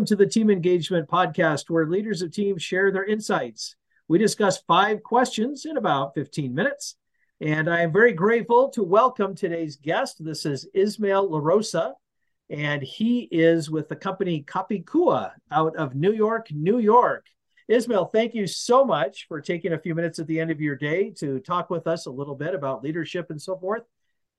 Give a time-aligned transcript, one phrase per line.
[0.00, 3.76] Welcome to the Team Engagement Podcast, where leaders of teams share their insights.
[4.08, 6.96] We discuss five questions in about 15 minutes.
[7.42, 10.24] And I am very grateful to welcome today's guest.
[10.24, 11.92] This is Ismail LaRosa,
[12.48, 17.26] and he is with the company Capicua out of New York, New York.
[17.68, 20.76] Ismail, thank you so much for taking a few minutes at the end of your
[20.76, 23.82] day to talk with us a little bit about leadership and so forth.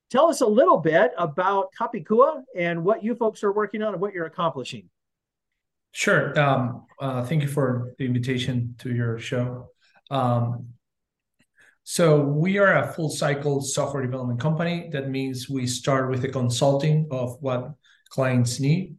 [0.09, 4.01] Tell us a little bit about Capicua and what you folks are working on and
[4.01, 4.89] what you're accomplishing.
[5.91, 6.37] Sure.
[6.39, 9.67] Um, uh, thank you for the invitation to your show.
[10.09, 10.67] Um,
[11.83, 14.89] so we are a full cycle software development company.
[14.91, 17.71] That means we start with the consulting of what
[18.09, 18.95] clients need.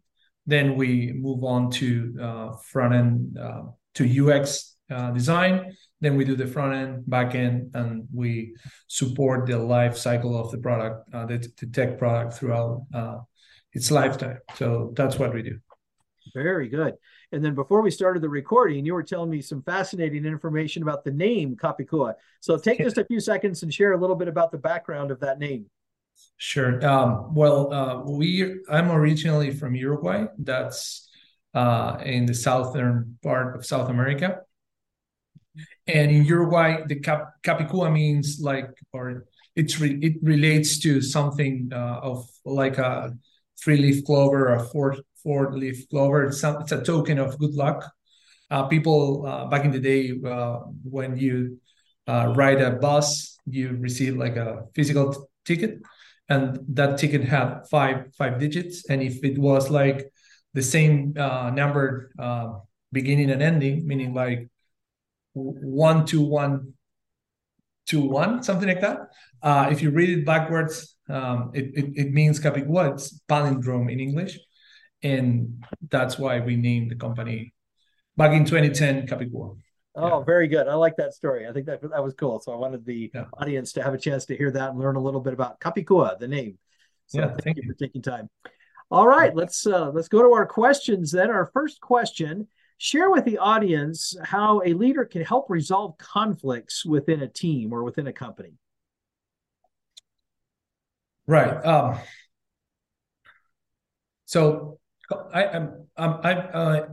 [0.47, 3.63] Then we move on to uh, front end uh,
[3.95, 5.77] to UX uh, design.
[6.01, 8.57] Then we do the front end, back end, and we
[8.89, 13.19] support the life cycle of the product, uh, the, the, tech product throughout uh,
[13.73, 14.39] its lifetime.
[14.57, 15.61] So that's what we do.
[16.35, 16.95] Very good.
[17.33, 21.05] And then before we started the recording, you were telling me some fascinating information about
[21.05, 22.15] the name Capicua.
[22.41, 25.21] So take just a few seconds and share a little bit about the background of
[25.21, 25.67] that name.
[26.37, 26.85] Sure.
[26.85, 30.27] Um, well, uh, we I'm originally from Uruguay.
[30.39, 31.09] That's
[31.55, 34.41] uh, in the southern part of South America.
[35.87, 41.71] And in Uruguay, the cap, Capicua means like, or it's re, it relates to something
[41.73, 43.13] uh, of like a
[43.63, 46.25] three leaf clover, or a four four leaf clover.
[46.25, 47.91] It's, it's a token of good luck.
[48.51, 51.59] Uh, people uh, back in the day, uh, when you
[52.07, 55.81] uh, ride a bus, you receive like a physical t- ticket,
[56.29, 58.85] and that ticket had five five digits.
[58.91, 60.13] And if it was like
[60.53, 62.59] the same uh, number uh,
[62.93, 64.51] beginning and ending, meaning like
[65.33, 66.75] one to one
[67.87, 68.99] to one, something like that.
[69.73, 72.93] if you read it backwards, um, it, it, it means Capicua.
[72.93, 74.39] It's palindrome in English
[75.03, 77.55] and that's why we named the company
[78.17, 79.57] back in 2010 Capicua.
[79.95, 80.25] Oh, yeah.
[80.25, 80.69] very good.
[80.69, 81.47] I like that story.
[81.47, 82.41] I think that that was cool.
[82.41, 83.25] So I wanted the yeah.
[83.35, 86.19] audience to have a chance to hear that and learn a little bit about Capicua,
[86.19, 86.59] the name.
[87.07, 88.31] So yeah, thank, thank you for taking time.
[88.91, 91.31] All right, let's uh, let's go to our questions then.
[91.31, 92.47] Our first question:
[92.79, 97.85] Share with the audience how a leader can help resolve conflicts within a team or
[97.85, 98.55] within a company.
[101.27, 101.65] Right.
[101.65, 101.99] Um,
[104.25, 104.79] so
[105.33, 106.89] I am I uh,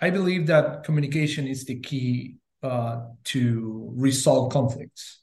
[0.00, 5.20] I believe that communication is the key uh, to resolve conflicts.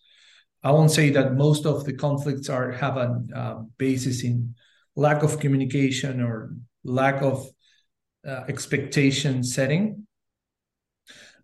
[0.64, 4.56] I won't say that most of the conflicts are have a uh, basis in
[4.96, 6.52] lack of communication or
[6.84, 7.48] lack of
[8.28, 10.08] uh, expectation setting,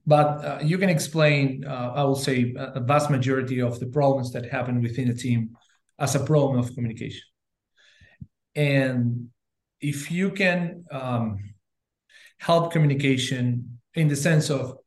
[0.05, 1.63] but uh, you can explain.
[1.65, 5.55] Uh, I will say a vast majority of the problems that happen within a team
[5.99, 7.23] as a problem of communication,
[8.55, 9.29] and
[9.83, 11.37] if you can um,
[12.39, 14.77] help communication in the sense of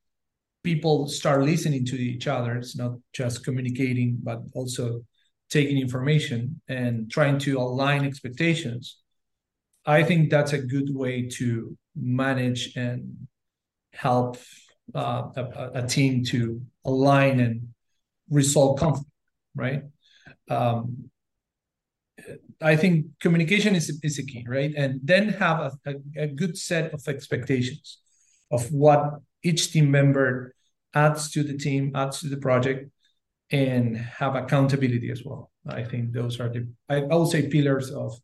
[0.65, 5.01] people start listening to each other it's not just communicating but also
[5.49, 8.99] taking information and trying to align expectations
[9.87, 13.28] i think that's a good way to manage and
[13.93, 14.37] help
[14.95, 17.69] uh, a, a, team to align and
[18.28, 19.11] resolve conflict
[19.57, 19.83] right?
[20.49, 21.11] Um,
[22.61, 24.72] I think communication is is a key, right?
[24.77, 27.99] And then have a, a, a, good set of expectations
[28.50, 30.55] of what each team member
[30.95, 32.91] adds to the team, adds to the project,
[33.50, 35.50] and have accountability as well.
[35.69, 38.19] I think those are the I, I would say pillars of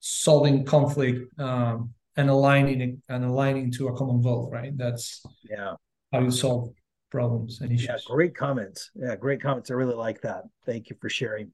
[0.00, 4.76] solving conflict um, and aligning and aligning to a common goal, right?
[4.76, 5.74] That's yeah
[6.12, 6.70] how you solve
[7.10, 7.88] problems and issues.
[7.88, 8.90] Yeah, great comments.
[8.94, 9.70] Yeah, great comments.
[9.70, 10.44] I really like that.
[10.64, 11.52] Thank you for sharing.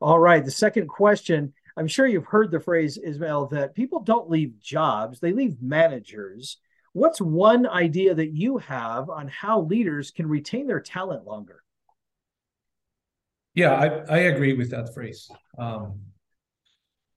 [0.00, 0.44] All right.
[0.44, 5.20] The second question I'm sure you've heard the phrase, Ismael, that people don't leave jobs,
[5.20, 6.58] they leave managers.
[6.94, 11.62] What's one idea that you have on how leaders can retain their talent longer?
[13.54, 15.30] Yeah, I, I agree with that phrase.
[15.58, 16.00] Um,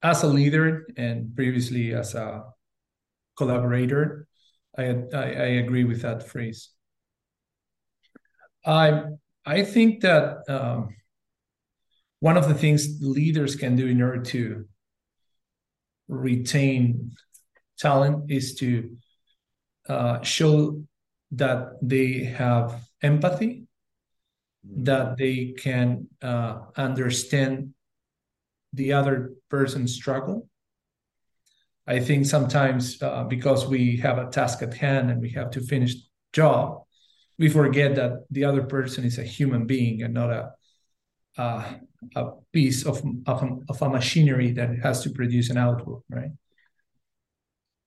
[0.02, 2.44] as a leader and previously as a
[3.36, 4.26] collaborator,
[4.76, 4.84] I,
[5.14, 6.70] I, I agree with that phrase.
[8.64, 9.04] I
[9.46, 10.94] I think that um,
[12.20, 14.66] one of the things leaders can do in order to
[16.08, 17.12] retain
[17.78, 18.96] talent is to
[19.88, 20.82] uh, show
[21.32, 23.64] that they have empathy,
[24.66, 24.84] mm-hmm.
[24.84, 27.74] that they can uh, understand
[28.72, 30.48] the other person's struggle.
[31.86, 35.60] I think sometimes uh, because we have a task at hand and we have to
[35.60, 36.02] finish the
[36.32, 36.82] job,
[37.38, 40.52] we forget that the other person is a human being and not a
[41.38, 41.74] uh,
[42.16, 46.30] a piece of, of, of a machinery that has to produce an output, right?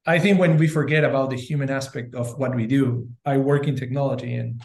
[0.06, 3.68] I think when we forget about the human aspect of what we do, I work
[3.68, 4.62] in technology and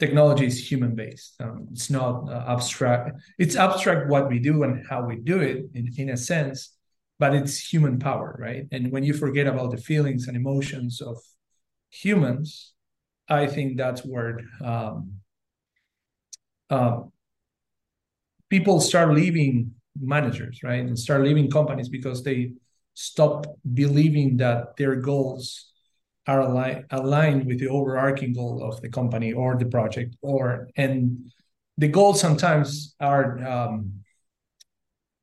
[0.00, 1.34] technology is human based.
[1.40, 3.12] Um, it's not uh, abstract.
[3.38, 6.76] It's abstract what we do and how we do it in, in a sense,
[7.20, 8.66] but it's human power, right?
[8.72, 11.18] And when you forget about the feelings and emotions of
[11.90, 12.72] humans,
[13.28, 15.20] I think that's where um,
[16.68, 17.02] uh,
[18.52, 20.84] people start leaving managers, right?
[20.84, 22.52] And start leaving companies because they
[22.92, 25.72] stop believing that their goals
[26.26, 31.32] are ali- aligned with the overarching goal of the company or the project or and
[31.78, 33.76] the goals sometimes are um,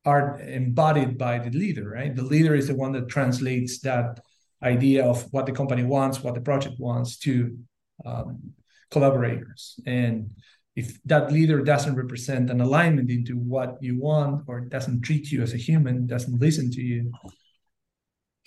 [0.04, 4.20] are embodied by the leader right the leader is the one that translates that
[4.62, 7.58] idea of what the company wants what the project wants to
[8.06, 8.54] um,
[8.92, 10.32] collaborators and
[10.76, 15.42] if that leader doesn't represent an alignment into what you want or doesn't treat you
[15.42, 17.12] as a human doesn't listen to you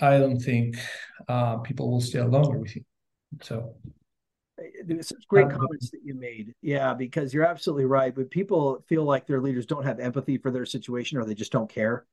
[0.02, 0.76] I don't think
[1.28, 2.84] uh, people will stay longer with you.
[3.40, 3.76] So
[4.84, 6.54] there's such great comments that you made.
[6.60, 8.14] Yeah, because you're absolutely right.
[8.14, 11.52] But people feel like their leaders don't have empathy for their situation, or they just
[11.52, 12.04] don't care.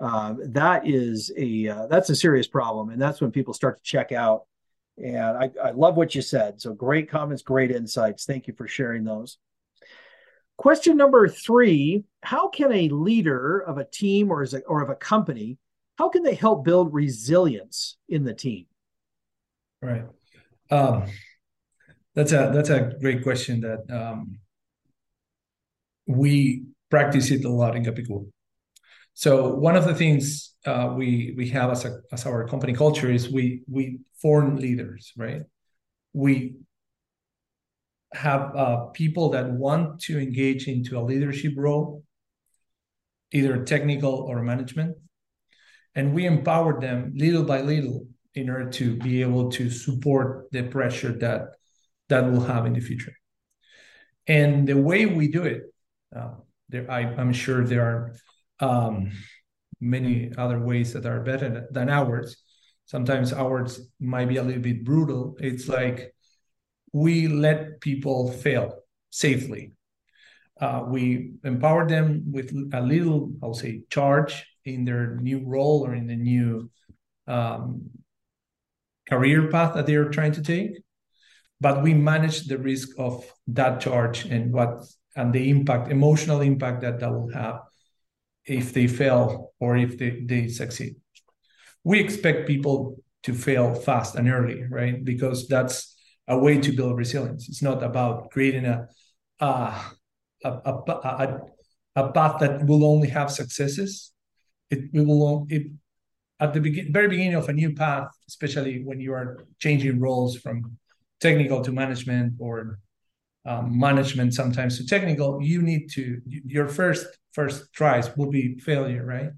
[0.00, 3.90] Uh, that is a uh, that's a serious problem, and that's when people start to
[3.90, 4.46] check out.
[4.96, 6.60] And I, I love what you said.
[6.60, 8.24] So great comments, great insights.
[8.24, 9.38] Thank you for sharing those.
[10.62, 14.94] Question number three: How can a leader of a team or a, or of a
[14.94, 15.58] company
[15.98, 18.66] how can they help build resilience in the team?
[19.80, 20.04] Right.
[20.70, 21.04] Um,
[22.14, 24.38] that's a that's a great question that um,
[26.06, 28.26] we practice it a lot in Capicúa.
[29.14, 33.10] So one of the things uh, we we have as a as our company culture
[33.10, 35.42] is we we form leaders, right?
[36.12, 36.54] We
[38.14, 42.04] have uh, people that want to engage into a leadership role,
[43.32, 44.96] either technical or management,
[45.94, 50.62] and we empowered them little by little in order to be able to support the
[50.62, 51.48] pressure that
[52.08, 53.12] that will have in the future.
[54.26, 55.62] And the way we do it
[56.14, 56.34] uh,
[56.68, 58.14] there I, am sure there are
[58.60, 59.12] um,
[59.80, 62.36] many other ways that are better than ours.
[62.86, 65.36] Sometimes ours might be a little bit brutal.
[65.38, 66.14] It's like
[66.92, 68.78] we let people fail
[69.10, 69.72] safely.
[70.60, 75.92] Uh, we empower them with a little i'll say charge in their new role or
[75.92, 76.70] in the new
[77.26, 77.90] um,
[79.08, 80.70] career path that they are trying to take
[81.62, 84.82] but we manage the risk of that charge and what
[85.16, 87.60] and the impact emotional impact that that will have
[88.44, 90.96] if they fail or if they, they succeed.
[91.84, 95.04] We expect people to fail fast and early right?
[95.04, 95.91] Because that's
[96.34, 98.76] a way to build resilience it's not about creating a
[99.40, 99.48] a,
[100.44, 101.40] a, a,
[101.96, 104.12] a path that will only have successes
[104.70, 105.64] it, will it
[106.42, 110.36] at the begin, very beginning of a new path, especially when you are changing roles
[110.36, 110.76] from
[111.20, 112.80] technical to management or
[113.46, 119.04] um, management sometimes to technical, you need to your first first tries will be failure,
[119.04, 119.30] right?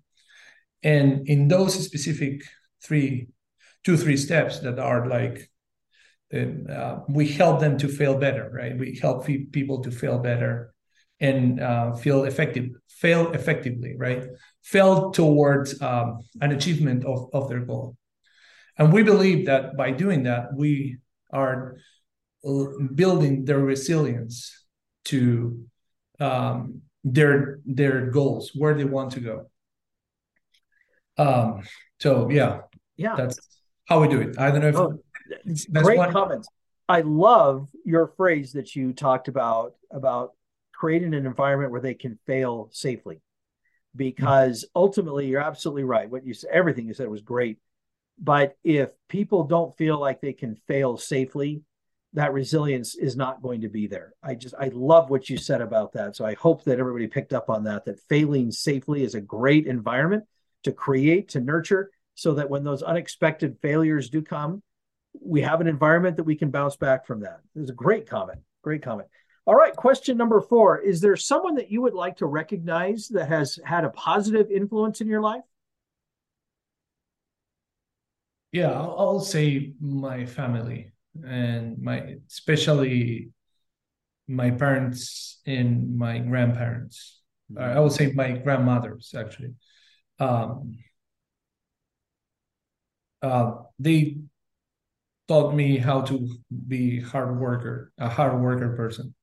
[0.82, 2.43] And in those specific
[2.82, 3.29] three,
[3.85, 5.51] two three steps that are like,
[6.34, 8.76] uh, we help them to fail better, right?
[8.76, 10.74] We help people to fail better
[11.20, 14.24] and uh, feel effective, fail effectively, right?
[14.62, 17.96] Fail towards um, an achievement of, of their goal.
[18.76, 20.98] And we believe that by doing that, we
[21.32, 21.76] are
[22.94, 24.67] building their resilience
[25.06, 25.64] to
[26.20, 29.50] um, their their goals, where they want to go.
[31.17, 31.62] Um,
[32.00, 32.62] so yeah,
[32.96, 33.38] yeah, that's
[33.86, 34.38] how we do it.
[34.38, 34.98] I don't know if oh,
[35.72, 36.12] great one.
[36.12, 36.48] comments.
[36.88, 40.32] I love your phrase that you talked about about
[40.72, 43.20] creating an environment where they can fail safely.
[43.96, 44.79] Because mm-hmm.
[44.79, 46.10] ultimately, you're absolutely right.
[46.10, 47.58] What you said, everything you said was great.
[48.19, 51.62] But if people don't feel like they can fail safely,
[52.14, 54.12] that resilience is not going to be there.
[54.22, 56.17] I just I love what you said about that.
[56.17, 57.84] So I hope that everybody picked up on that.
[57.84, 60.24] That failing safely is a great environment
[60.62, 64.62] to create, to nurture, so that when those unexpected failures do come,
[65.24, 67.40] we have an environment that we can bounce back from that.
[67.54, 68.40] It was a great comment.
[68.62, 69.08] Great comment.
[69.46, 70.81] All right, question number four.
[70.81, 75.00] Is there someone that you would like to recognize that has had a positive influence
[75.00, 75.43] in your life?
[78.52, 80.93] Yeah, I'll, I'll say my family
[81.26, 83.31] and my especially
[84.26, 87.20] my parents and my grandparents.
[87.52, 87.76] Mm-hmm.
[87.76, 89.54] I would say my grandmothers actually.
[90.19, 90.78] Um,
[93.20, 94.19] uh, they
[95.28, 96.28] taught me how to
[96.69, 99.14] be hard worker, a hard worker person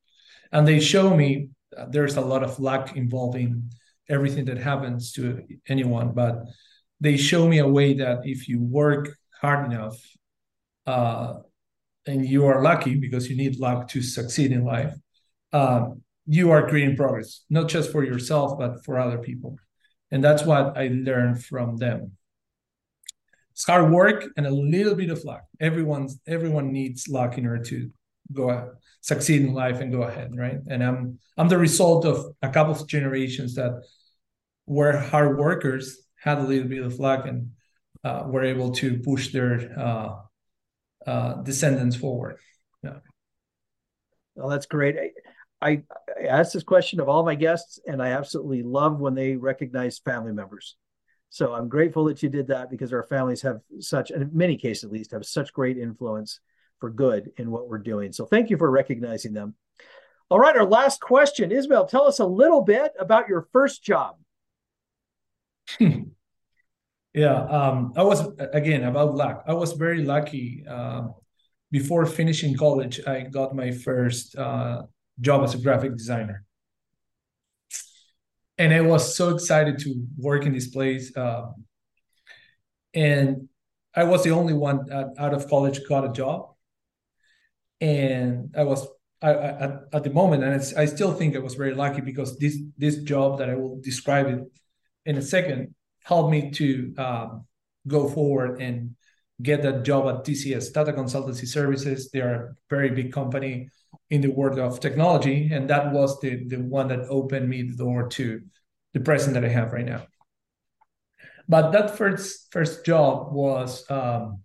[0.51, 1.49] and they show me
[1.89, 3.71] there's a lot of luck involving
[4.09, 6.43] everything that happens to anyone but
[7.01, 9.97] they show me a way that if you work hard enough,
[10.85, 11.33] uh,
[12.05, 14.93] and you are lucky because you need luck to succeed in life,
[15.51, 19.57] um, you are creating progress, not just for yourself, but for other people.
[20.11, 22.11] And that's what I learned from them.
[23.61, 25.43] It's hard work and a little bit of luck.
[25.59, 27.91] Everyone's everyone needs luck in order to
[28.33, 30.57] go succeed in life and go ahead, right?
[30.67, 33.83] And I'm I'm the result of a couple of generations that
[34.65, 37.51] were hard workers, had a little bit of luck, and
[38.03, 40.15] uh, were able to push their uh,
[41.05, 42.37] uh, descendants forward.
[42.81, 42.97] Yeah.
[44.33, 44.97] Well, that's great.
[45.61, 45.83] I,
[46.17, 49.99] I asked this question of all my guests, and I absolutely love when they recognize
[49.99, 50.77] family members.
[51.31, 54.83] So I'm grateful that you did that because our families have such, in many cases
[54.83, 56.41] at least, have such great influence
[56.81, 58.11] for good in what we're doing.
[58.11, 59.55] So thank you for recognizing them.
[60.29, 61.53] All right, our last question.
[61.53, 64.17] Ismael, tell us a little bit about your first job.
[65.79, 66.03] yeah,
[67.13, 69.45] um, I was, again, about luck.
[69.47, 70.65] I was very lucky.
[70.69, 71.07] Uh,
[71.71, 74.81] before finishing college, I got my first uh,
[75.21, 76.43] job as a graphic designer.
[78.61, 81.17] And I was so excited to work in this place.
[81.17, 81.47] Uh,
[82.93, 83.49] and
[83.95, 84.85] I was the only one
[85.17, 86.53] out of college got a job.
[87.79, 88.87] And I was
[89.19, 92.37] I, I, at, at the moment, and I still think I was very lucky because
[92.37, 94.41] this this job that I will describe it
[95.07, 97.45] in a second helped me to um,
[97.87, 98.95] go forward and
[99.41, 102.09] get that job at TCS, Tata Consultancy Services.
[102.09, 103.69] They are a very big company
[104.09, 107.77] in the world of technology, and that was the the one that opened me the
[107.77, 108.41] door to
[108.93, 110.05] the present that I have right now.
[111.47, 114.41] But that first first job was um,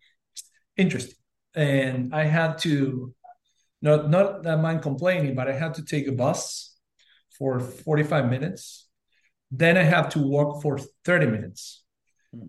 [0.77, 1.17] interesting,
[1.55, 3.15] and I had to
[3.83, 6.77] not not that mind complaining, but I had to take a bus
[7.39, 8.89] for forty five minutes.
[9.51, 11.85] Then I have to walk for thirty minutes,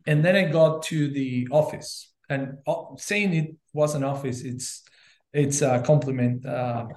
[0.05, 2.13] and then I got to the office.
[2.29, 4.83] And uh, saying it was an office, it's
[5.33, 6.45] it's a compliment.
[6.45, 6.87] Uh,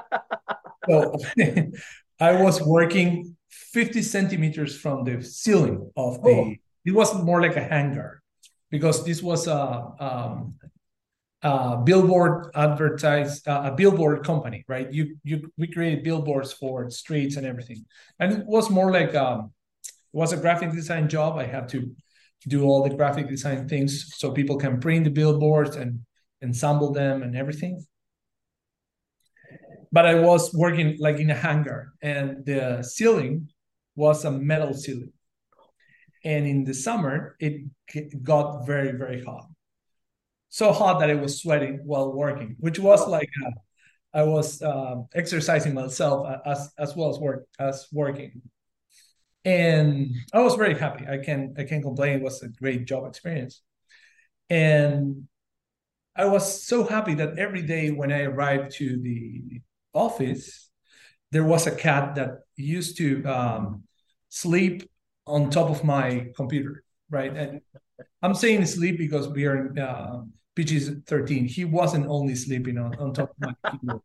[0.88, 1.14] so
[2.20, 6.30] I was working 50 centimeters from the ceiling of the.
[6.30, 6.54] Oh.
[6.84, 8.22] It was more like a hangar
[8.70, 10.54] because this was a, um,
[11.42, 14.92] a billboard advertise uh, a billboard company, right?
[14.92, 17.84] You you we created billboards for streets and everything,
[18.18, 19.52] and it was more like um,
[19.84, 21.38] it was a graphic design job.
[21.38, 21.94] I had to
[22.48, 26.00] do all the graphic design things so people can print the billboards and
[26.42, 27.84] ensemble them and everything.
[29.92, 33.48] But I was working like in a hangar, and the ceiling
[33.96, 35.12] was a metal ceiling.
[36.24, 37.62] And in the summer, it
[38.22, 39.46] got very, very hot.
[40.48, 43.50] So hot that I was sweating while working, which was like uh,
[44.12, 48.42] I was uh, exercising myself as as well as work as working.
[49.44, 51.06] And I was very happy.
[51.08, 52.18] I can I can't complain.
[52.18, 53.62] It was a great job experience.
[54.50, 55.28] And
[56.16, 59.62] I was so happy that every day when I arrived to the
[59.94, 60.68] office,
[61.30, 63.84] there was a cat that used to um,
[64.28, 64.90] sleep
[65.26, 67.34] on top of my computer, right?
[67.34, 67.60] And
[68.22, 70.22] I'm saying sleep because we are in uh,
[70.56, 71.46] PG 13.
[71.46, 74.00] He wasn't only sleeping on, on top of my computer.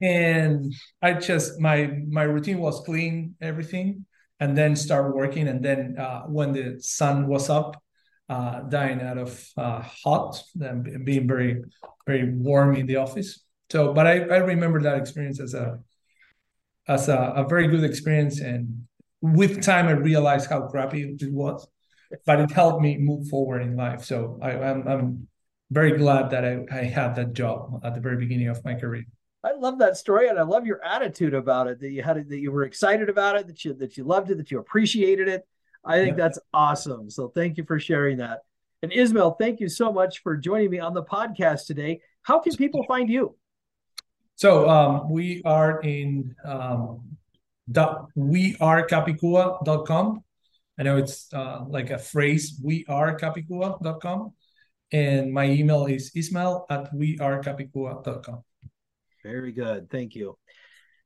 [0.00, 0.72] and
[1.02, 4.06] I just my my routine was clean everything
[4.42, 7.70] and then start working and then uh, when the sun was up
[8.28, 11.62] uh, dying out of uh, hot and being very
[12.06, 13.30] very warm in the office.
[13.70, 15.78] So, but I, I remember that experience as a
[16.88, 18.86] as a, a very good experience, and
[19.20, 21.66] with time I realized how crappy it was,
[22.26, 24.02] but it helped me move forward in life.
[24.04, 25.28] So I, I'm I'm
[25.70, 29.04] very glad that I, I had that job at the very beginning of my career.
[29.44, 31.80] I love that story, and I love your attitude about it.
[31.80, 34.30] That you had it, that you were excited about it, that you that you loved
[34.30, 35.46] it, that you appreciated it.
[35.84, 36.24] I think yeah.
[36.24, 37.10] that's awesome.
[37.10, 38.40] So thank you for sharing that.
[38.82, 42.00] And Ismail, thank you so much for joining me on the podcast today.
[42.22, 43.34] How can people find you?
[44.36, 47.16] So um, we are in um,
[47.70, 50.24] wearecapicua.com.
[50.78, 54.32] I know it's uh, like a phrase, wearecapicua.com.
[54.90, 58.42] And my email is ismail at wearecapicua.com.
[59.22, 59.90] Very good.
[59.90, 60.38] Thank you.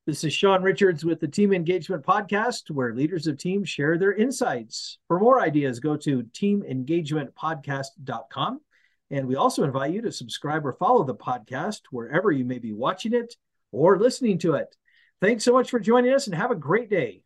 [0.06, 4.14] This is Sean Richards with the Team Engagement Podcast, where leaders of teams share their
[4.14, 4.99] insights.
[5.08, 8.61] For more ideas, go to teamengagementpodcast.com.
[9.11, 12.73] And we also invite you to subscribe or follow the podcast wherever you may be
[12.73, 13.35] watching it
[13.73, 14.75] or listening to it.
[15.20, 17.23] Thanks so much for joining us and have a great day.